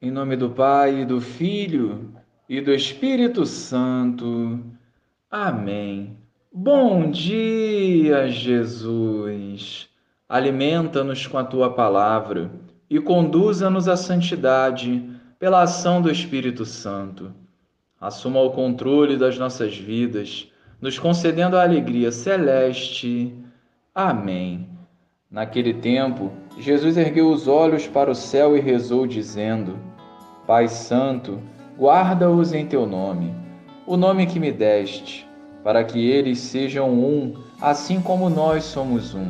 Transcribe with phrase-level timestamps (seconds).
[0.00, 2.12] Em nome do Pai, do Filho
[2.46, 4.60] e do Espírito Santo.
[5.30, 6.18] Amém.
[6.52, 9.88] Bom dia, Jesus.
[10.28, 12.50] Alimenta-nos com a tua palavra
[12.90, 15.02] e conduza-nos à santidade
[15.38, 17.32] pela ação do Espírito Santo.
[17.98, 23.34] Assuma o controle das nossas vidas, nos concedendo a alegria celeste.
[23.94, 24.75] Amém.
[25.28, 29.76] Naquele tempo, Jesus ergueu os olhos para o céu e rezou, dizendo:
[30.46, 31.40] Pai Santo,
[31.76, 33.34] guarda-os em teu nome,
[33.84, 35.28] o nome que me deste,
[35.64, 39.26] para que eles sejam um, assim como nós somos um.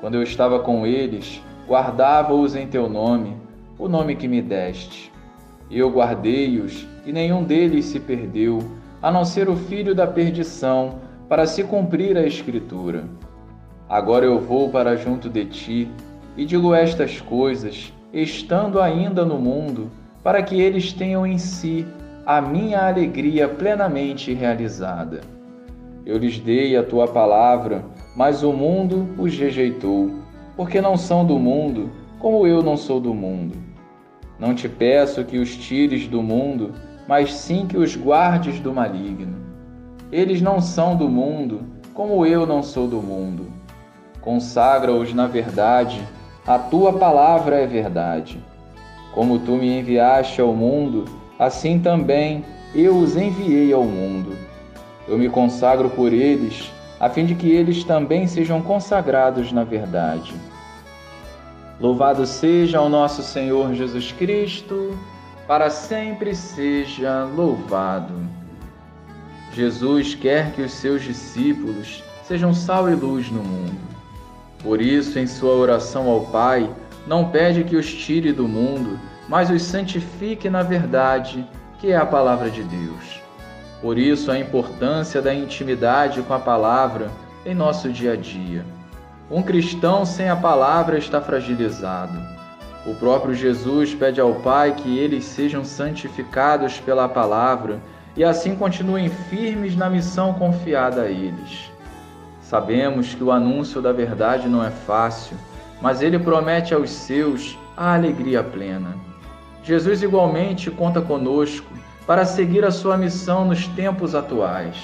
[0.00, 3.36] Quando eu estava com eles, guardava-os em teu nome,
[3.78, 5.12] o nome que me deste.
[5.70, 8.58] Eu guardei-os, e nenhum deles se perdeu,
[9.02, 10.98] a não ser o filho da perdição,
[11.28, 13.04] para se cumprir a Escritura.
[13.90, 15.90] Agora eu vou para junto de ti,
[16.36, 19.90] e digo estas coisas, estando ainda no mundo,
[20.22, 21.84] para que eles tenham em si
[22.24, 25.22] a minha alegria plenamente realizada.
[26.06, 27.84] Eu lhes dei a tua palavra,
[28.14, 30.12] mas o mundo os rejeitou,
[30.56, 33.56] porque não são do mundo, como eu não sou do mundo.
[34.38, 36.74] Não te peço que os tires do mundo,
[37.08, 39.34] mas sim que os guardes do maligno.
[40.12, 41.62] Eles não são do mundo,
[41.92, 43.58] como eu não sou do mundo.
[44.20, 46.06] Consagra-os na verdade,
[46.46, 48.38] a tua palavra é verdade.
[49.14, 51.04] Como tu me enviaste ao mundo,
[51.38, 54.36] assim também eu os enviei ao mundo.
[55.08, 60.34] Eu me consagro por eles, a fim de que eles também sejam consagrados na verdade.
[61.80, 64.96] Louvado seja o nosso Senhor Jesus Cristo,
[65.48, 68.14] para sempre seja louvado.
[69.52, 73.89] Jesus quer que os seus discípulos sejam sal e luz no mundo.
[74.62, 76.70] Por isso, em sua oração ao Pai,
[77.06, 78.98] não pede que os tire do mundo,
[79.28, 81.46] mas os santifique na verdade,
[81.78, 83.20] que é a palavra de Deus.
[83.80, 87.10] Por isso, a importância da intimidade com a palavra
[87.46, 88.64] em nosso dia a dia.
[89.30, 92.18] Um cristão sem a palavra está fragilizado.
[92.84, 97.78] O próprio Jesus pede ao Pai que eles sejam santificados pela palavra
[98.16, 101.70] e assim continuem firmes na missão confiada a eles.
[102.50, 105.36] Sabemos que o anúncio da verdade não é fácil
[105.80, 108.94] mas ele promete aos seus a alegria plena.
[109.62, 111.72] Jesus igualmente conta conosco
[112.06, 114.76] para seguir a sua missão nos tempos atuais.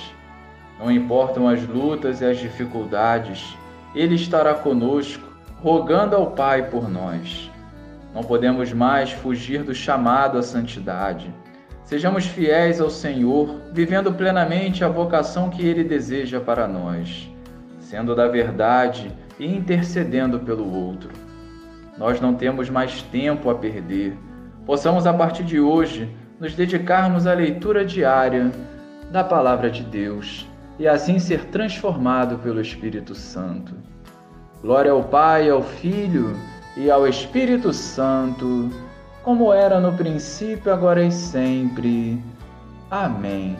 [0.78, 3.56] Não importam as lutas e as dificuldades,
[3.94, 5.24] ele estará conosco,
[5.62, 7.50] rogando ao Pai por nós.
[8.14, 11.32] Não podemos mais fugir do chamado à santidade.
[11.84, 17.28] Sejamos fiéis ao Senhor, vivendo plenamente a vocação que ele deseja para nós,
[17.88, 21.10] sendo da verdade e intercedendo pelo outro.
[21.96, 24.16] Nós não temos mais tempo a perder.
[24.66, 26.10] Possamos, a partir de hoje,
[26.40, 28.50] nos dedicarmos à leitura diária
[29.12, 30.46] da Palavra de Deus
[30.78, 33.72] e assim ser transformado pelo Espírito Santo.
[34.60, 36.36] Glória ao Pai, ao Filho
[36.76, 38.68] e ao Espírito Santo,
[39.22, 42.20] como era no princípio, agora e sempre.
[42.90, 43.56] Amém.